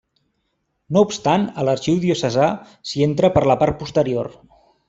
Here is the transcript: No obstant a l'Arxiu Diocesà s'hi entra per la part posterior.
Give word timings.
No 0.97 1.03
obstant 1.07 1.45
a 1.63 1.67
l'Arxiu 1.69 2.01
Diocesà 2.05 2.49
s'hi 2.93 3.07
entra 3.11 3.33
per 3.37 3.47
la 3.53 3.59
part 3.65 3.81
posterior. 3.83 4.35